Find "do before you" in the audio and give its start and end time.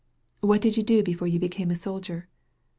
0.81-1.37